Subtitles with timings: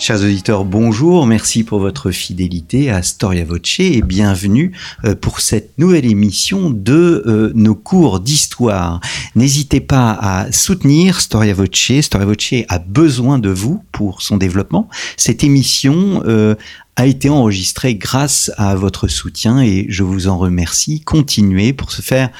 [0.00, 4.72] Chers auditeurs, bonjour, merci pour votre fidélité à Storia Voce et bienvenue
[5.04, 9.02] euh, pour cette nouvelle émission de euh, nos cours d'histoire.
[9.36, 12.00] N'hésitez pas à soutenir Storia Voce.
[12.00, 14.88] Storia Voce a besoin de vous pour son développement.
[15.18, 16.54] Cette émission euh,
[16.96, 21.02] a été enregistrée grâce à votre soutien et je vous en remercie.
[21.02, 22.30] Continuez pour se faire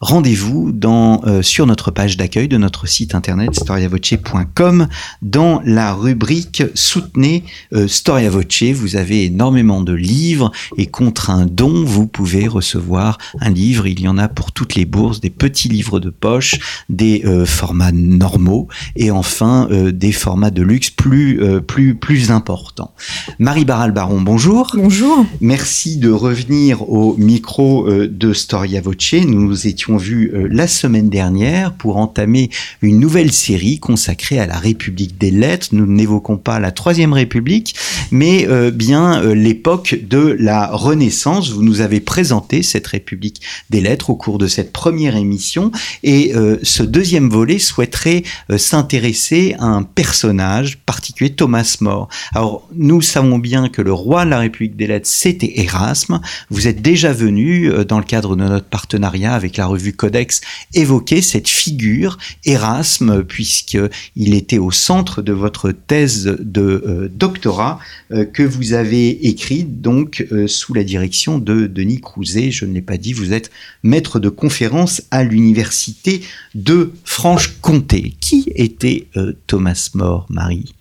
[0.00, 4.88] rendez-vous dans, euh, sur notre page d'accueil de notre site internet storiavoce.com
[5.22, 8.62] dans la rubrique Soutenez euh, Storia Voce.
[8.74, 13.86] Vous avez énormément de livres et contre un don, vous pouvez recevoir un livre.
[13.86, 17.44] Il y en a pour toutes les bourses, des petits livres de poche, des euh,
[17.44, 22.94] formats normaux et enfin des formats de luxe plus, plus, plus importants.
[23.38, 24.70] Marie Baral Baron, bonjour.
[24.74, 25.26] Bonjour.
[25.40, 29.14] Merci de revenir au micro de Storia Voce.
[29.14, 32.50] Nous étions vu euh, la semaine dernière pour entamer
[32.82, 35.68] une nouvelle série consacrée à la République des lettres.
[35.72, 37.74] Nous n'évoquons pas la Troisième République,
[38.10, 41.50] mais euh, bien euh, l'époque de la Renaissance.
[41.50, 45.70] Vous nous avez présenté cette République des lettres au cours de cette première émission
[46.02, 48.22] et ce deuxième volet souhaiterait
[48.56, 52.08] s'intéresser à un personnage particulier, Thomas More.
[52.34, 56.20] Alors nous savons bien que le roi de la République des lettres, c'était Erasme.
[56.50, 60.40] Vous êtes déjà venu dans le cadre de notre partenariat avec la revue Codex
[60.74, 67.97] évoquer cette figure, Erasme, puisqu'il était au centre de votre thèse de euh, doctorat euh,
[68.10, 72.50] que vous avez écrite donc euh, sous la direction de Denis Crouzet.
[72.50, 73.50] Je ne l'ai pas dit, vous êtes
[73.82, 76.22] maître de conférence à l'université
[76.54, 78.14] de Franche-Comté.
[78.20, 79.06] Qui était
[79.46, 80.74] Thomas More, Marie?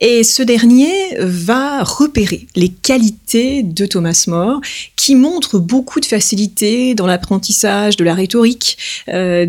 [0.01, 4.61] Et ce dernier va repérer les qualités de Thomas More,
[4.97, 8.77] qui montre beaucoup de facilité dans l'apprentissage de la rhétorique,
[9.09, 9.47] euh,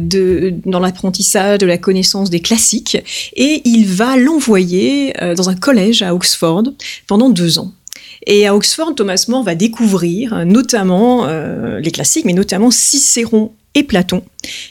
[0.66, 2.98] dans l'apprentissage de la connaissance des classiques,
[3.36, 6.64] et il va l'envoyer euh, dans un collège à Oxford
[7.08, 7.72] pendant deux ans.
[8.26, 13.84] Et à Oxford, Thomas More va découvrir notamment euh, les classiques, mais notamment Cicéron et
[13.84, 14.24] Platon,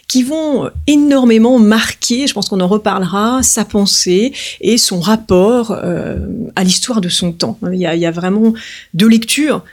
[0.07, 6.19] qui vont énormément marquer, je pense qu'on en reparlera, sa pensée et son rapport euh,
[6.55, 7.59] à l'histoire de son temps.
[7.73, 8.55] Il y a vraiment
[8.95, 9.65] deux lectures.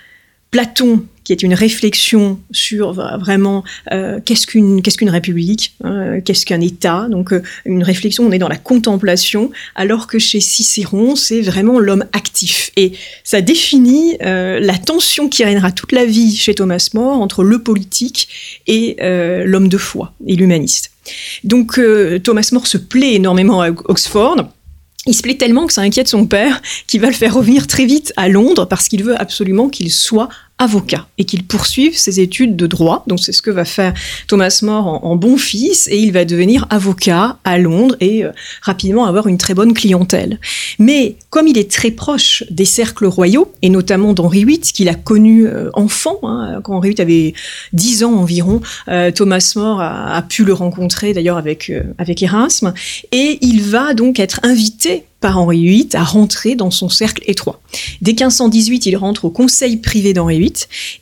[0.52, 6.44] Platon qui est une réflexion sur vraiment euh, qu'est-ce qu'une qu'est-ce qu'une république, hein, qu'est-ce
[6.44, 7.06] qu'un État.
[7.08, 11.78] Donc euh, une réflexion, on est dans la contemplation, alors que chez Cicéron, c'est vraiment
[11.78, 12.72] l'homme actif.
[12.78, 17.44] Et ça définit euh, la tension qui régnera toute la vie chez Thomas More entre
[17.44, 18.28] le politique
[18.66, 18.98] et
[19.46, 20.90] l'homme de foi et l'humaniste.
[21.44, 21.80] Donc
[22.24, 24.50] Thomas More se plaît énormément à Oxford.
[25.06, 27.86] Il se plaît tellement que ça inquiète son père, qui va le faire revenir très
[27.86, 30.30] vite à Londres parce qu'il veut absolument qu'il soit
[30.60, 33.04] avocat et qu'il poursuive ses études de droit.
[33.08, 33.94] Donc c'est ce que va faire
[34.28, 38.32] Thomas More en, bon fils et il va devenir avocat à Londres et euh,
[38.62, 40.40] rapidement avoir une très bonne clientèle.
[40.78, 44.96] Mais comme il est très proche des cercles royaux et notamment d'Henri VIII qu'il a
[44.96, 47.34] connu euh, enfant, hein, quand Henri VIII avait
[47.74, 52.74] 10 ans environ, euh, Thomas More a, a, pu le rencontrer d'ailleurs avec avec Erasme
[53.12, 57.62] et il va donc être invité par Henri VIII à rentrer dans son cercle étroit.
[58.02, 60.54] Dès 1518, il rentre au conseil privé d'Henri VIII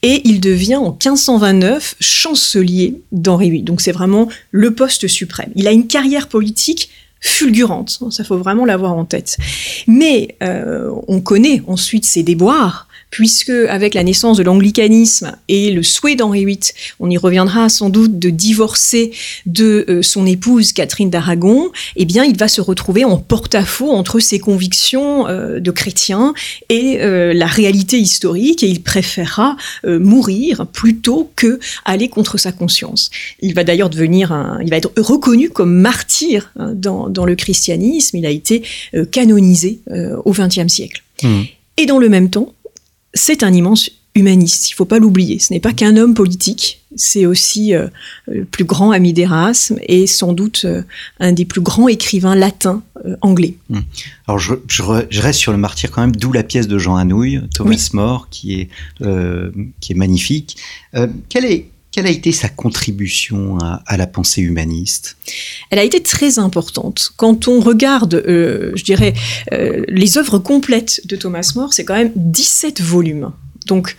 [0.04, 3.64] et il devient en 1529 chancelier d'Henri VIII.
[3.64, 5.52] Donc c'est vraiment le poste suprême.
[5.56, 6.90] Il a une carrière politique
[7.28, 9.38] fulgurante, ça faut vraiment l'avoir en tête.
[9.86, 15.82] Mais euh, on connaît ensuite ses déboires puisque avec la naissance de l'anglicanisme et le
[15.82, 16.60] souhait d'Henri VIII,
[17.00, 19.12] on y reviendra sans doute de divorcer
[19.46, 24.20] de euh, son épouse Catherine d'Aragon, eh bien il va se retrouver en porte-à-faux entre
[24.20, 26.34] ses convictions euh, de chrétien
[26.70, 33.10] et la réalité historique et il préférera mourir plutôt que aller contre sa conscience.
[33.40, 37.36] Il va d'ailleurs devenir un, il va être reconnu comme martyr hein, dans, dans, le
[37.36, 38.64] christianisme, il a été
[39.12, 39.80] canonisé
[40.26, 41.04] au XXe siècle.
[41.24, 41.42] Mmh.
[41.78, 42.54] Et dans le même temps,
[43.14, 44.70] c'est un immense humaniste.
[44.70, 45.40] Il ne faut pas l'oublier.
[45.40, 47.88] Ce n'est pas qu'un homme politique, c'est aussi euh,
[48.28, 50.82] le plus grand ami d'Erasme et sans doute euh,
[51.20, 53.56] un des plus grands écrivains latins euh, anglais.
[53.70, 53.82] Hmm.
[54.28, 57.42] Alors je, je, reste sur le martyr quand même, d'où la pièce de Jean Anouilh,
[57.54, 58.70] Thomas More, qui est,
[59.80, 60.58] qui est magnifique.
[61.30, 65.18] quelle est quelle a été sa contribution à, la pensée humaniste?
[65.72, 67.12] Elle a été très importante.
[67.18, 69.14] Quand on regarde, je dirais,
[69.52, 73.32] les œuvres complètes de Thomas More, c'est quand même 17 volumes.
[73.66, 73.96] Donc,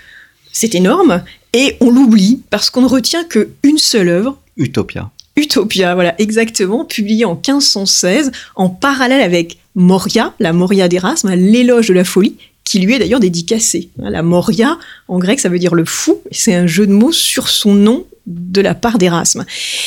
[0.53, 4.39] c'est énorme et on l'oublie parce qu'on ne retient qu'une seule œuvre.
[4.57, 5.11] Utopia.
[5.37, 11.95] Utopia, voilà, exactement, publiée en 1516 en parallèle avec Moria, la Moria d'Erasme, l'éloge de
[11.95, 12.37] la folie,
[12.69, 13.89] qui lui est d'ailleurs dédicacée.
[13.99, 14.79] La Moria,
[15.09, 18.05] en grec, ça veut dire le fou, c'est un jeu de mots sur son nom
[18.29, 19.45] de la part d'Erasme.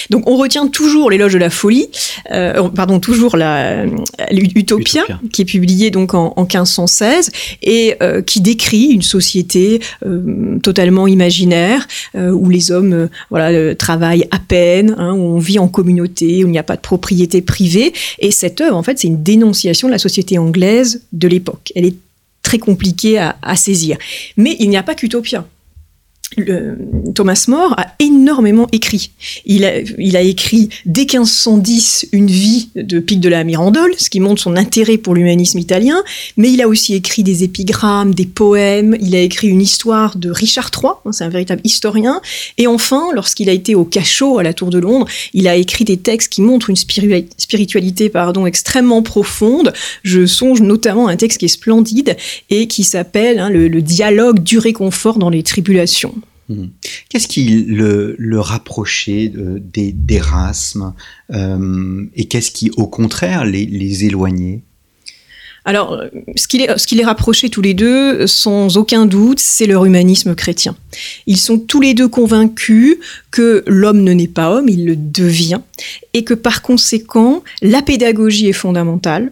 [0.10, 1.90] Donc on retient toujours l'éloge de la folie,
[2.32, 7.30] euh, pardon, toujours l'Utopia, qui est publiée donc en, 1516
[7.62, 14.40] et euh, qui décrit une société euh, totalement imaginaire où les hommes voilà travaillent à
[14.40, 17.94] peine, hein, où on vit en communauté, où il n'y a pas de propriété privée.
[18.20, 21.72] Et cette œuvre, en fait, c'est une dénonciation de la société anglaise de l'époque.
[21.76, 21.96] Elle est
[22.52, 23.98] très compliquée à, à saisir.
[24.36, 25.46] Mais il n'y a pas qu'Utopia.
[27.14, 29.12] Thomas More a énormément écrit.
[29.46, 34.10] Il a, il a, écrit dès 1510 une vie de Pic de la Mirandole, ce
[34.10, 36.02] qui montre son intérêt pour l'humanisme italien,
[36.38, 40.32] mais il a aussi écrit des épigrammes, des poèmes, il a écrit une histoire de
[40.32, 42.22] Richard III, hein, c'est un véritable historien,
[42.58, 45.84] et enfin, lorsqu'il a été au cachot à la Tour de Londres, il a écrit
[45.84, 49.74] des textes qui montrent une spiritualité pardon, extrêmement profonde.
[50.04, 52.16] Je songe notamment à un texte qui est splendide
[52.50, 56.16] et qui s'appelle hein, le, le dialogue du réconfort dans les tribulations.
[56.52, 56.68] Hmm.
[57.10, 60.94] Qu'est-ce qui le, rapprochait d'Erasme
[61.34, 64.62] euh, et qu'est-ce qui, au contraire, les, éloignait?
[65.64, 66.02] Alors,
[66.36, 69.86] ce qui, les, ce qui les rapprochait tous les deux, sans aucun doute, c'est leur
[69.86, 70.76] humanisme chrétien.
[71.28, 72.98] Ils sont tous les deux convaincus
[73.30, 75.62] que l'homme ne naît pas homme, il le devient,
[76.14, 79.32] et que par conséquent, la pédagogie est fondamentale,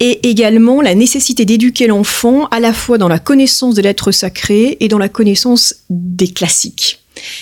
[0.00, 4.76] et également la nécessité d'éduquer l'enfant à la fois dans la connaissance des lettres sacrées
[4.80, 7.00] et dans la connaissance des classiques.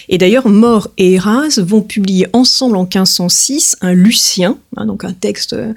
[0.09, 5.13] Et d'ailleurs, More et Eras vont publier ensemble en 1506 un Lucien, hein, donc un
[5.13, 5.75] texte euh,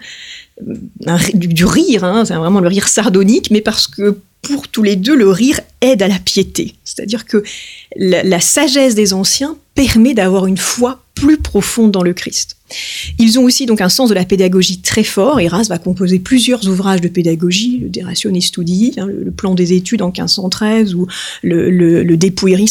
[1.33, 5.15] du, rire, hein, c'est vraiment le rire sardonique, mais parce que pour tous les deux,
[5.15, 6.75] le rire aide à la piété.
[6.85, 7.43] C'est-à-dire que
[7.97, 12.55] la sagesse des anciens permet d'avoir une foi plus profonde dans le Christ.
[13.17, 15.39] Ils ont aussi donc un sens de la pédagogie très fort.
[15.39, 19.73] Eras va composer plusieurs ouvrages de pédagogie, le De Ratione Studi, hein, le, plan des
[19.73, 21.07] études en 1513 ou
[21.43, 22.01] le, le,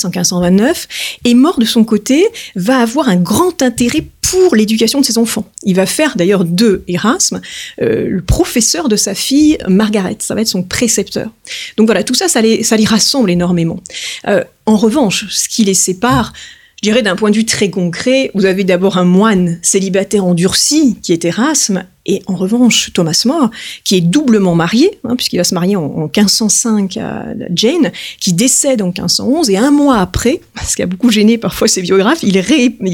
[0.04, 0.88] en 1529.
[1.24, 5.50] Et Mort de son côté va avoir un grand intérêt pour l'éducation de ses enfants.
[5.62, 7.40] Il va faire d'ailleurs de Erasme
[7.80, 10.16] euh, le professeur de sa fille Margaret.
[10.20, 11.30] Ça va être son précepteur.
[11.76, 13.80] Donc voilà, tout ça, ça les, ça les rassemble énormément.
[14.26, 16.34] Euh, en revanche, ce qui les sépare,
[16.78, 20.96] je dirais d'un point de vue très concret, vous avez d'abord un moine célibataire endurci
[21.02, 23.50] qui est Erasme, et en revanche Thomas More,
[23.82, 27.90] qui est doublement marié, hein, puisqu'il va se marier en, 1505 à Jane,
[28.20, 31.82] qui décède en 1511, et un mois après, ce qui a beaucoup gêné parfois ses
[31.82, 32.32] biographes, il,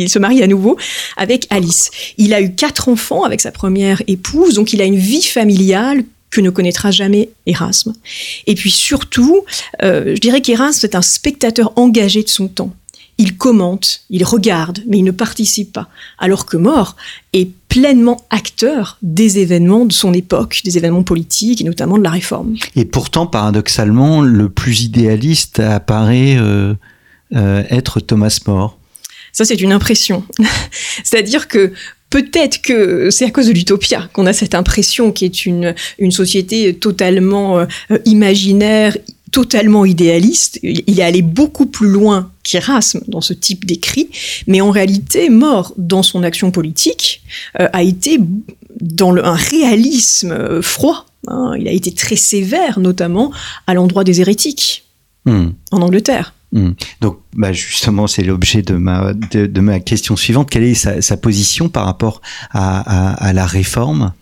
[0.09, 0.79] se marie à nouveau
[1.19, 1.91] avec Alice.
[2.17, 6.05] Il a eu quatre enfants avec sa première épouse, donc il a une vie familiale
[6.31, 7.93] que ne connaîtra jamais Erasme.
[8.47, 9.45] Et puis surtout,
[9.83, 12.73] euh, je dirais qu'Erasme est un spectateur engagé de son temps
[13.19, 15.89] il commente, il regarde, mais il ne participe pas.
[16.19, 16.97] Alors que Mort
[17.33, 22.11] est pleinement acteur des événements de son époque, des événements politiques et notamment de la
[22.11, 22.55] réforme.
[22.77, 26.75] Et pourtant, paradoxalement, le plus idéaliste apparaît euh,
[27.35, 28.79] euh, être Thomas More.
[29.33, 30.25] Ça, c'est une impression.
[31.05, 31.73] C'est-à-dire que
[32.11, 36.13] peut-être que c'est à cause de l'utopia qu'on a cette impression qui est une, une
[36.13, 37.67] société totalement euh,
[38.05, 38.97] imaginaire,
[39.35, 40.61] totalement idéaliste.
[40.63, 44.09] Il est allé beaucoup plus loin qu'Erasme dans ce type d'écrit,
[44.47, 47.21] mais en réalité, mort dans son action politique,
[47.59, 48.21] euh, a été
[48.81, 51.07] dans le, un réalisme euh, froid.
[51.27, 51.55] Hein.
[51.59, 53.33] Il a été très sévère, notamment
[53.67, 54.85] à l'endroit des hérétiques
[55.25, 55.49] hmm.
[55.73, 56.33] en Angleterre.
[56.53, 56.75] Hmm.
[57.01, 60.49] Donc, bah justement, c'est l'objet de ma, de, ma question suivante.
[60.49, 62.23] Quelle est sa, position par rapport
[62.53, 64.13] à, à, la réforme?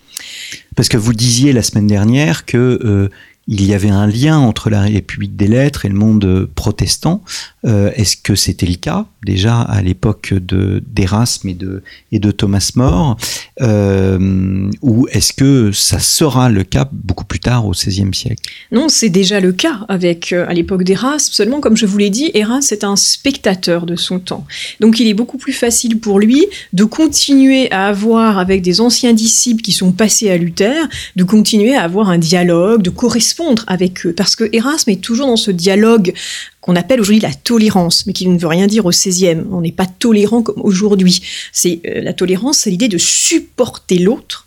[0.75, 3.11] Parce que vous disiez la semaine dernière que euh,
[3.53, 7.23] il y avait un lien entre la République des lettres et le monde protestant.
[7.65, 12.31] Euh, est-ce que c'était le cas déjà à l'époque de d'Erasme et de et de
[12.33, 13.17] Thomas More,
[13.61, 18.51] euh, ou est-ce que ça sera le cas beaucoup plus tard au XVIe siècle?
[18.73, 21.33] Non, c'est déjà le cas avec euh, à l'époque d'Erasme.
[21.33, 24.45] Seulement, comme je vous l'ai dit, Erasme est un spectateur de son temps,
[24.81, 29.13] donc il est beaucoup plus facile pour lui de continuer à avoir avec des anciens
[29.13, 34.05] disciples qui sont passés à Luther, de continuer à avoir un dialogue, de correspondre avec
[34.05, 36.13] eux, parce que Erasme est toujours dans ce dialogue
[36.63, 39.43] qu'on appelle aujourd'hui la tolérance, mais qui ne veut rien dire au XVIe.
[39.51, 41.21] On n'est pas tolérant comme aujourd'hui.
[41.53, 44.47] C'est euh, la tolérance, c'est l'idée de supporter l'autre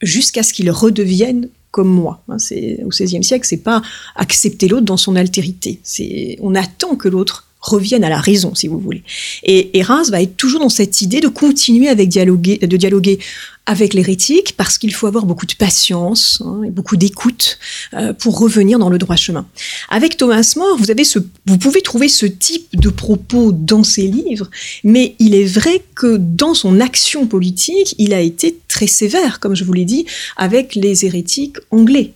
[0.00, 2.22] jusqu'à ce qu'il redevienne comme moi.
[2.28, 2.36] Hein,
[2.84, 3.82] au XVIe siècle, c'est pas
[4.14, 5.80] accepter l'autre dans son altérité.
[5.82, 9.02] C'est on attend que l'autre revienne à la raison, si vous voulez.
[9.44, 13.18] Et, et va être toujours dans cette idée de continuer avec de dialoguer
[13.66, 17.58] avec l'hérétique parce qu'il faut avoir beaucoup de patience hein, et beaucoup d'écoute
[17.94, 19.46] euh, pour revenir dans le droit chemin.
[19.88, 24.08] Avec Thomas More, vous, avez ce, vous pouvez trouver ce type de propos dans ses
[24.08, 24.50] livres,
[24.82, 29.54] mais il est vrai que dans son action politique, il a été très sévère, comme
[29.54, 32.14] je vous l'ai dit, avec les hérétiques anglais.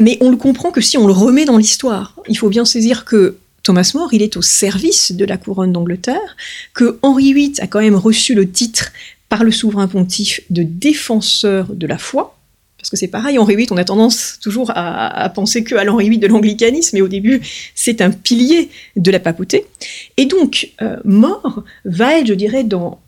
[0.00, 2.16] Mais on le comprend que si on le remet dans l'histoire.
[2.28, 6.36] Il faut bien saisir que Thomas More, il est au service de la couronne d'Angleterre,
[6.74, 8.92] que Henri VIII a quand même reçu le titre
[9.30, 12.38] par le souverain pontife de défenseur de la foi.
[12.78, 16.10] Parce que c'est pareil, Henri VIII, on a tendance toujours à, penser que à l'Henri
[16.10, 17.40] VIII de l'anglicanisme, mais au début,
[17.74, 19.64] c'est un pilier de la papauté.
[20.18, 23.00] Et donc, euh, More va être, je dirais, dans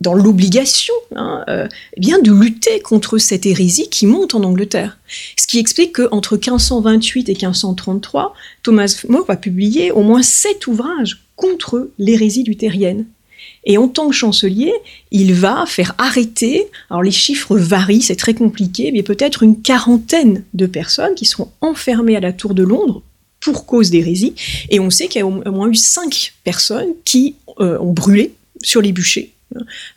[0.00, 4.98] dans l'obligation hein, euh, eh bien de lutter contre cette hérésie qui monte en Angleterre.
[5.36, 11.22] Ce qui explique qu'entre 1528 et 1533, Thomas More va publier au moins sept ouvrages
[11.36, 13.06] contre l'hérésie luthérienne.
[13.64, 14.72] Et en tant que chancelier,
[15.10, 20.44] il va faire arrêter, alors les chiffres varient, c'est très compliqué, mais peut-être une quarantaine
[20.54, 23.02] de personnes qui seront enfermées à la Tour de Londres
[23.40, 24.34] pour cause d'hérésie.
[24.70, 28.34] Et on sait qu'il y a au moins eu cinq personnes qui euh, ont brûlé
[28.62, 29.32] sur les bûchers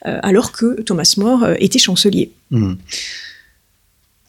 [0.03, 2.31] alors que Thomas More euh, était chancelier.
[2.51, 2.73] Hmm.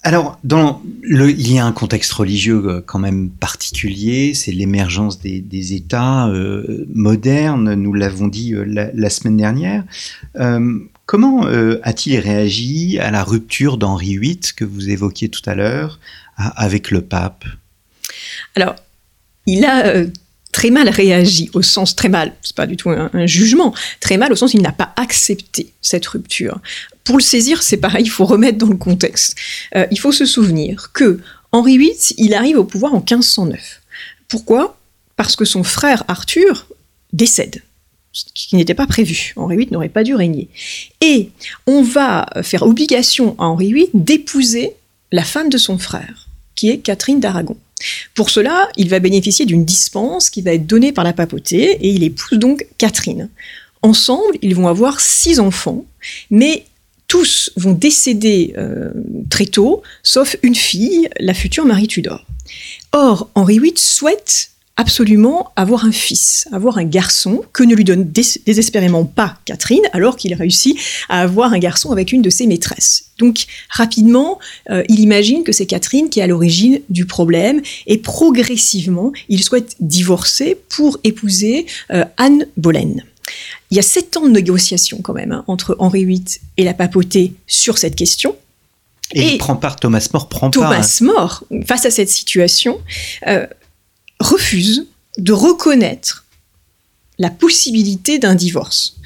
[0.02, 5.20] Alors, dans le, il y a un contexte religieux euh, quand même particulier, c'est l'émergence
[5.20, 6.32] des, États
[6.94, 9.84] modernes, nous l'avons dit la, semaine dernière.
[11.04, 11.42] comment
[11.82, 16.00] a-t-il réagi à la rupture d'Henri VIII que vous évoquiez tout à l'heure
[16.36, 17.44] avec le pape?
[18.56, 18.76] Alors,
[19.46, 20.04] il a
[20.52, 24.32] très mal réagi, au sens très mal, c'est pas du tout un, jugement, très mal
[24.32, 26.60] au sens il n'a pas accepté cette rupture.
[27.04, 29.36] Pour le saisir, c'est pareil, il faut remettre dans le contexte.
[29.76, 31.20] Euh, il faut se souvenir que
[31.52, 33.80] Henri VIII, il arrive au pouvoir en 1509.
[34.28, 34.78] Pourquoi?
[35.16, 36.66] Parce que son frère Arthur
[37.12, 37.62] décède
[38.12, 39.32] ce qui n'était pas prévu.
[39.36, 40.48] Henri VIII n'aurait pas dû régner.
[41.00, 41.30] Et
[41.66, 44.74] on va faire obligation à Henri VIII d'épouser
[45.12, 47.56] la femme de son frère, qui est Catherine d'Aragon.
[48.14, 51.88] Pour cela, il va bénéficier d'une dispense qui va être donnée par la papauté et
[51.88, 53.28] il épouse donc Catherine.
[53.82, 55.84] Ensemble, ils vont avoir six enfants,
[56.30, 56.64] mais
[57.08, 58.90] tous vont décéder euh,
[59.30, 62.24] très tôt, sauf une fille, la future Marie Tudor.
[62.92, 68.10] Or, Henri VIII souhaite absolument avoir un fils, avoir un garçon que ne lui donne
[68.10, 73.04] désespérément pas Catherine, alors qu'il réussit à avoir un garçon avec une de ses maîtresses.
[73.18, 74.38] Donc rapidement,
[74.70, 79.42] euh, il imagine que c'est Catherine qui est à l'origine du problème et progressivement, il
[79.44, 82.94] souhaite divorcer pour épouser euh, Anne Boleyn.
[83.70, 86.24] Il y a sept ans de négociations quand même hein, entre Henri VIII
[86.56, 88.34] et la papauté sur cette question.
[89.12, 90.70] Et, il prend part, Thomas More prend part.
[90.70, 92.80] Thomas More, face à cette situation,
[93.26, 93.46] euh,
[94.20, 94.86] refuse
[95.18, 96.24] de reconnaître
[97.18, 98.96] la possibilité d'un divorce.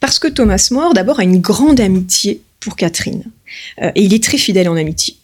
[0.00, 3.24] Parce que Thomas More, d'abord, a une grande amitié pour Catherine.
[3.82, 5.16] Euh, et il est très fidèle en amitié.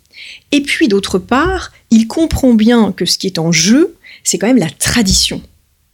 [0.51, 4.49] Et puis, d'autre part, il comprend bien que ce qui est en jeu, c'est quand
[4.49, 5.43] même la tradition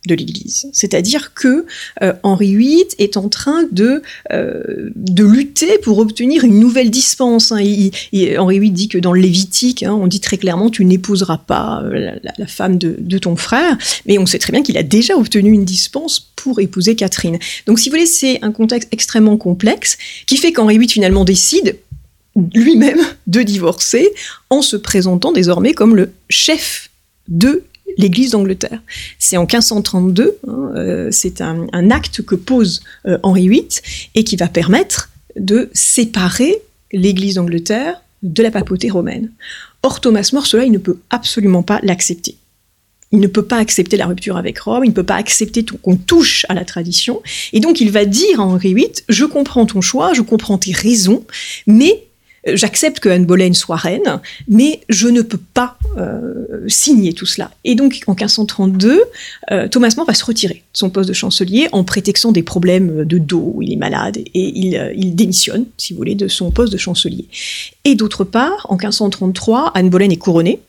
[0.07, 0.69] de l'Église.
[0.73, 1.67] C'est-à-dire que
[2.03, 7.53] euh, Henri VIII est en train de, euh, de lutter pour obtenir une nouvelle dispense.
[7.53, 7.63] Hein.
[8.39, 11.83] Henri VIII dit que dans le Lévitique, hein, on dit très clairement tu n'épouseras pas
[11.83, 15.17] euh, la, femme de, de, ton frère, mais on sait très bien qu'il a déjà
[15.17, 17.39] obtenu une dispense pour épouser Catherine.
[17.67, 21.77] Donc si vous voulez, c'est un contexte extrêmement complexe qui fait qu'Henri VIII finalement décide
[22.55, 24.11] lui-même de divorcer
[24.51, 26.91] en se présentant désormais comme le chef
[27.29, 27.65] de
[27.97, 28.81] l'Église d'Angleterre.
[29.19, 33.69] C'est en 1532, hein, euh, c'est un, acte que pose euh, Henri VIII
[34.15, 36.57] et qui va permettre de séparer
[36.93, 39.31] l'Église d'Angleterre de la papauté romaine.
[39.83, 42.37] Or, Thomas More, cela, il ne peut absolument pas l'accepter.
[43.13, 45.97] Il ne peut pas accepter la rupture avec Rome, il ne peut pas accepter qu'on
[45.97, 47.23] touche à la tradition.
[47.53, 50.73] Et donc, il va dire à Henri VIII, je comprends ton choix, je comprends tes
[50.73, 51.25] raisons,
[51.69, 52.05] mais
[52.55, 57.51] j'accepte que Anne Boleyn soit reine, mais je ne peux pas euh, signer tout cela.
[57.65, 59.03] Et donc, en 1532,
[59.51, 63.05] euh, Thomas More va se retirer de son poste de chancelier en prétextant des problèmes
[63.05, 66.51] de dos, il est malade, et il, euh, il démissionne, si vous voulez, de son
[66.51, 67.27] poste de chancelier.
[67.85, 70.61] Et d'autre part, en 1533, Anne Boleyn est couronnée,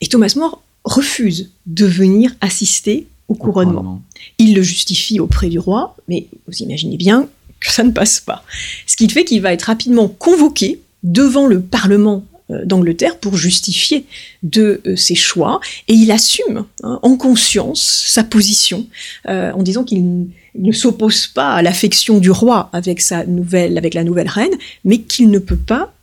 [0.00, 4.02] et Thomas More refuse de venir assister au couronnement.
[4.38, 7.28] Il le justifie auprès du roi, mais vous imaginez bien
[7.60, 8.44] que ça ne passe pas.
[8.86, 14.04] Ce qui fait qu'il va être rapidement convoqué devant le Parlement d'Angleterre pour justifier
[14.42, 18.86] de ses choix et il assume hein, en conscience sa position
[19.26, 24.28] en disant qu'il ne s'oppose pas à l'affection du roi avec sa avec la nouvelle
[24.28, 24.52] reine
[24.84, 25.94] mais qu'il ne peut pas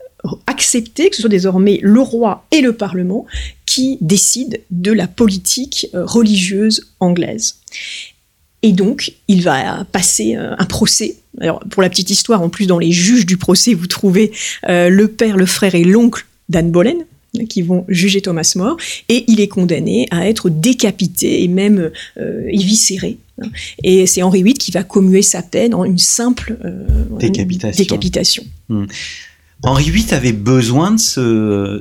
[0.48, 3.26] accepter que ce soit désormais le roi et le parlement
[3.66, 7.58] qui décident de la politique religieuse anglaise.
[8.64, 11.16] Et donc, il va passer euh, un procès.
[11.40, 14.32] Alors, pour la petite histoire, en plus, dans les juges du procès, vous trouvez
[14.70, 16.98] euh, le père, le frère et l'oncle d'Anne Boleyn,
[17.50, 18.78] qui vont juger Thomas More,
[19.10, 23.18] et il est condamné à être décapité et même euh, éviscéré.
[23.84, 26.58] Et c'est Henri VIII qui va commuer sa peine en une simple
[27.20, 28.44] décapitation.
[28.70, 28.86] Hmm.
[29.64, 31.00] Henri VIII avait besoin de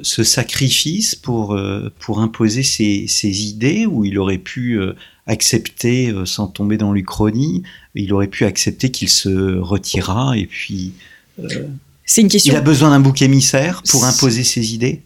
[0.03, 1.59] ce, sacrifice pour,
[1.99, 4.79] pour imposer ses, ses, idées, ou il aurait pu
[5.31, 7.63] accepter, euh, sans tomber dans l'Uchronie,
[7.95, 10.93] il aurait pu accepter qu'il se retirera et puis.
[11.39, 11.69] Euh,
[12.05, 12.53] c'est une question.
[12.53, 15.03] Il a besoin d'un bouc émissaire pour imposer ses idées?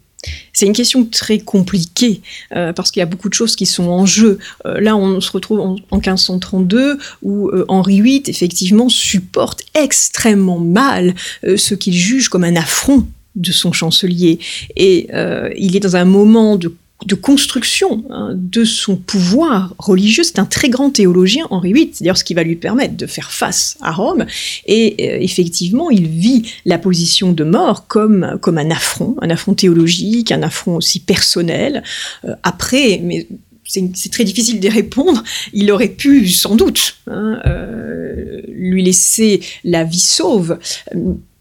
[0.53, 2.21] C'est une question très compliquée
[2.55, 4.39] euh, parce qu'il y a beaucoup de choses qui sont en jeu.
[4.63, 11.93] là, on se retrouve en, 1532 où Henri VIII, effectivement, supporte extrêmement mal ce qu'il
[11.93, 13.05] juge comme un affront
[13.35, 14.39] de son chancelier.
[14.75, 15.09] Et
[15.57, 16.73] il est dans un moment de
[17.05, 20.23] de construction hein, de son pouvoir religieux.
[20.23, 23.31] C'est un très grand théologien, Henri VIII, d'ailleurs ce qui va lui permettre de faire
[23.31, 24.25] face à Rome.
[24.65, 29.53] Et euh, effectivement, il vit la position de mort comme, comme un affront, un affront
[29.53, 31.83] théologique, un affront aussi personnel.
[32.23, 33.27] Euh, après, mais
[33.67, 35.23] c'est très difficile d'y répondre.
[35.53, 40.59] Il aurait pu, sans doute, hein, euh, lui laisser la vie sauve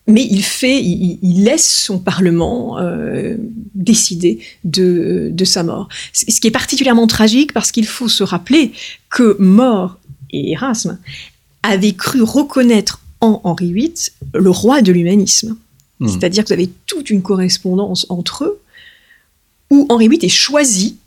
[0.07, 3.37] mais il fait, il, laisse son Parlement euh,
[3.75, 5.89] décider de, de, sa mort.
[6.13, 8.73] Ce qui est particulièrement tragique parce qu'il faut se rappeler
[9.09, 9.99] que Mort
[10.31, 10.99] et Erasme
[11.63, 13.95] avaient cru reconnaître en Henri VIII
[14.35, 15.57] le roi de l'humanisme.
[16.01, 16.09] Hmm.
[16.09, 18.61] C'est-à-dire que vous avez toute une correspondance entre eux
[19.71, 20.99] où Henri VIII est choisi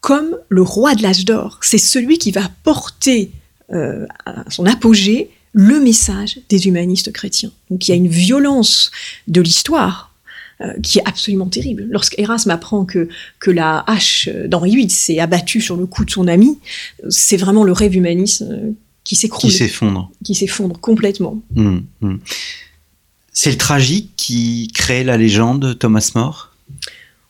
[0.00, 1.60] comme le roi de l'âge d'or.
[1.62, 3.30] C'est celui qui va porter
[3.72, 7.52] euh, à son apogée le message des humanistes chrétiens.
[7.70, 8.90] Donc il y a une violence
[9.28, 10.12] de l'histoire
[10.60, 11.86] euh, qui est absolument terrible.
[11.88, 16.28] Lorsqu'Erasme apprend que, que la hache d'Henri VIII s'est abattue sur le cou de son
[16.28, 16.58] ami,
[17.08, 18.72] c'est vraiment le rêve humaniste euh,
[19.04, 19.50] qui s'écroule.
[19.50, 20.10] Qui s'effondre.
[20.24, 21.40] Qui s'effondre complètement.
[21.56, 22.18] Hum, hum.
[23.32, 26.52] C'est le tragique qui crée la légende Thomas More?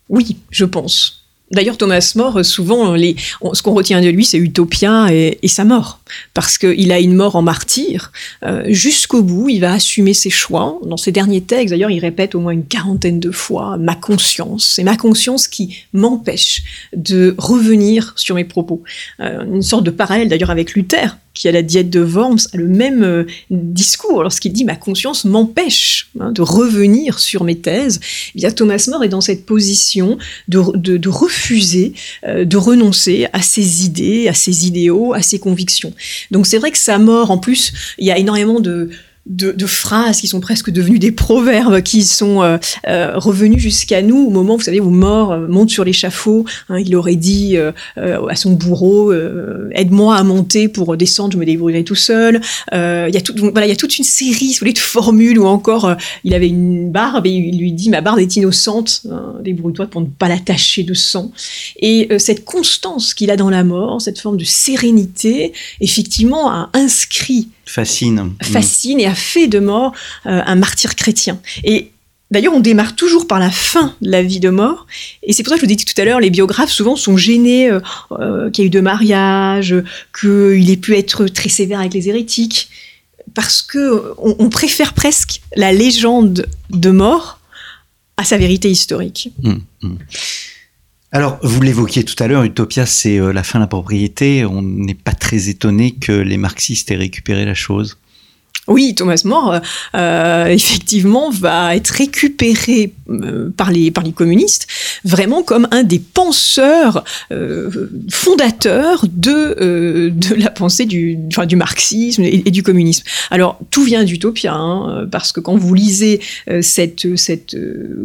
[0.08, 1.23] Oui, je pense.
[1.54, 6.00] D'ailleurs, Thomas More, souvent, ce qu'on retient de lui, c'est Utopia et, sa mort.
[6.32, 8.12] Parce qu'il a une mort en martyr.
[8.44, 10.78] Euh, jusqu'au bout, il va assumer ses choix.
[10.84, 14.72] Dans ses derniers textes, d'ailleurs, il répète au moins une quarantaine de fois ma conscience.
[14.74, 16.62] C'est ma conscience qui m'empêche
[16.94, 18.82] de revenir sur mes propos.
[19.20, 22.56] Euh, une sorte de parallèle, d'ailleurs, avec Luther, qui a la diète de Worms, a
[22.56, 28.00] le même euh, discours lorsqu'il dit ma conscience m'empêche hein, de revenir sur mes thèses.
[28.34, 30.16] Eh bien, Thomas More est dans cette position
[30.48, 31.92] de, de, refuser,
[32.26, 35.92] euh, de renoncer à ses idées, à ses idéaux, à ses convictions.
[36.30, 38.90] Donc c'est vrai que sa mort, en plus, il y a énormément de
[39.26, 42.58] de, phrases qui sont presque devenues des proverbes, qui sont euh,
[42.88, 46.44] euh, revenus jusqu'à nous au moment, vous savez, où mort euh, monte sur l'échafaud.
[46.68, 47.56] Hein, il aurait dit
[47.96, 49.12] à son bourreau
[49.72, 52.40] "Aide-moi à monter pour descendre, je me débrouillerai tout seul."
[52.72, 54.78] Il y a tout, voilà, il y a toute une série, si vous voulez, de
[54.78, 59.02] formules ou encore il avait une barbe et il lui dit "Ma barbe est innocente,
[59.10, 61.32] hein, débrouille-toi pour ne pas l'attacher de sang."
[61.80, 67.48] Et cette constance qu'il a dans la mort, cette forme de sérénité, effectivement, a inscrit
[67.66, 68.32] fascine.
[68.42, 69.92] Fascine et a fait de mort
[70.26, 71.40] euh, un martyr chrétien.
[71.62, 71.90] Et
[72.30, 74.88] D'ailleurs, on démarre toujours par la fin de la vie de mort.
[75.22, 76.96] Et c'est pour ça que je vous ai dit tout à l'heure, les biographes souvent
[76.96, 77.78] sont gênés euh,
[78.12, 79.74] euh, qu'il y ait eu deux mariages,
[80.18, 82.70] qu'il ait pu être très sévère avec les hérétiques.
[83.34, 87.38] Parce que on, préfère presque la légende de mort
[88.16, 89.30] à sa vérité historique.
[89.44, 89.98] Hum, hum.
[91.14, 94.44] Alors, vous l'évoquiez tout à l'heure, Utopia, c'est euh, la fin de la propriété.
[94.44, 97.98] On n'est pas très étonné que les marxistes aient récupéré la chose.
[98.66, 99.60] Oui, Thomas More,
[99.94, 103.03] euh, effectivement, va être récupéré euh,
[103.56, 104.66] par, les, par les communistes
[105.04, 112.22] vraiment comme un des penseurs euh, fondateurs de, de la pensée du, enfin, du marxisme
[112.22, 113.04] et, du communisme.
[113.30, 116.20] Alors, tout vient d'Utopia, hein, parce que quand vous lisez
[116.60, 117.56] cette, cette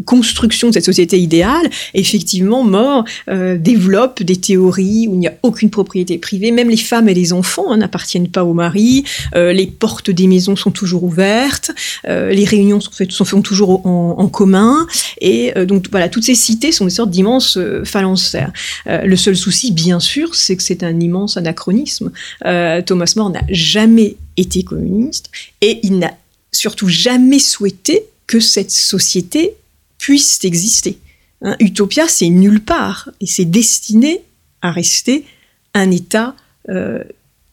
[0.06, 5.70] construction de cette société idéale, effectivement, More développe des théories où il n'y a aucune
[5.70, 9.04] propriété privée, même les femmes et les enfants hein, n'appartiennent pas au mari,
[9.36, 11.72] les portes des maisons sont toujours ouvertes,
[12.08, 14.86] euh, les réunions sont faites, sont toujours en, commun,
[15.22, 18.52] et euh, donc voilà, toutes ces cités sont des sortes d'immenses euh, phalanstères.
[18.86, 22.12] le seul souci, bien sûr, c'est que c'est un immense anachronisme.
[22.42, 25.30] Thomas More n'a jamais été communiste,
[25.62, 26.14] et il n'a
[26.52, 29.56] surtout jamais souhaité que cette société
[29.98, 31.00] puisse exister.
[31.42, 34.22] Hein, Utopia, c'est nulle part, et c'est destiné
[34.62, 35.26] à rester
[35.74, 36.36] un État
[36.70, 37.04] euh,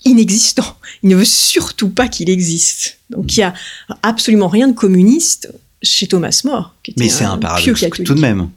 [0.05, 0.77] inexistant.
[1.03, 2.99] Il ne veut surtout pas qu'il existe.
[3.11, 3.55] Donc il y a
[4.03, 6.75] absolument rien de communiste chez Thomas More.
[6.83, 8.49] Qui était Mais c'est un, paradoxe tout de même.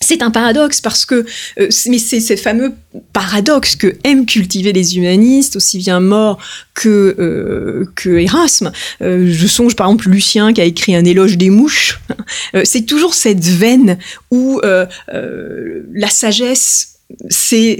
[0.00, 1.26] C'est un paradoxe parce que,
[1.58, 2.72] euh, c'est- mais c'est ce fameux
[3.12, 6.38] paradoxe que aiment cultiver les humanistes, aussi bien More
[6.74, 8.70] que, euh, que Erasme.
[9.02, 12.00] Euh, je songe par exemple Lucien qui a écrit un éloge des mouches.
[12.64, 13.98] C'est toujours cette veine
[14.30, 16.97] où la sagesse
[17.30, 17.78] c'est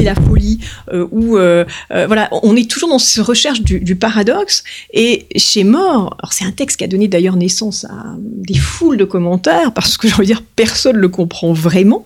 [0.00, 0.58] la folie
[0.92, 4.62] euh, où euh, euh, voilà on est toujours dans cette recherche du, du paradoxe.
[4.92, 9.04] Et chez alors c'est un texte qui a donné d'ailleurs naissance à des foules de
[9.04, 12.04] commentaires parce que je veux dire personne le comprend vraiment.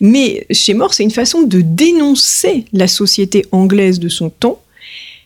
[0.00, 4.60] Mais chez More c'est une façon de dénoncer la société anglaise de son temps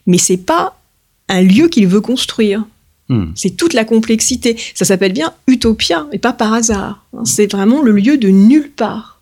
[0.06, 0.80] mais c'est pas
[1.28, 2.64] un lieu qu'il veut construire.
[3.10, 3.32] Hmm.
[3.34, 4.58] c'est toute la complexité.
[4.74, 7.06] Ça s'appelle bien Utopia et pas par hasard.
[7.24, 9.17] C'est vraiment le lieu de nulle part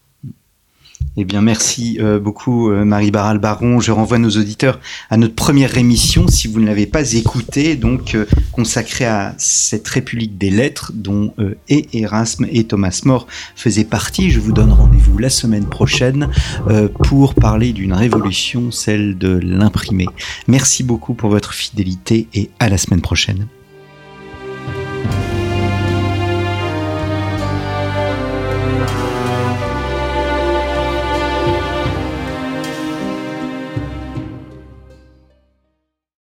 [1.19, 3.81] Eh bien, merci euh, beaucoup, euh, Marie Barral Baron.
[3.81, 8.15] Je renvoie nos auditeurs à notre première émission, si vous ne l'avez pas écoutée, donc
[8.15, 11.35] euh, consacrée à cette République des lettres dont
[11.69, 14.31] et Erasme et Thomas More faisaient partie.
[14.31, 16.29] Je vous donne rendez-vous la semaine prochaine
[17.05, 20.07] pour parler d'une révolution, celle de l'imprimé.
[20.49, 23.47] Merci beaucoup pour votre fidélité et à la semaine prochaine.